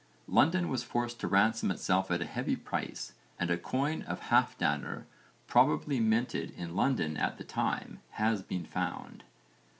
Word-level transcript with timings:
London 0.27 0.67
was 0.67 0.81
forced 0.83 1.19
to 1.19 1.27
ransom 1.27 1.69
itself 1.69 2.09
at 2.09 2.23
a 2.23 2.25
heavy 2.25 2.55
price 2.55 3.13
and 3.39 3.51
a 3.51 3.55
coin 3.59 4.01
of 4.01 4.19
Halfdanr, 4.31 5.05
probably 5.45 5.99
minted 5.99 6.49
in 6.57 6.75
London 6.75 7.15
at 7.17 7.37
the 7.37 7.43
time, 7.43 7.99
has 8.13 8.41
been 8.41 8.65
found. 8.65 9.23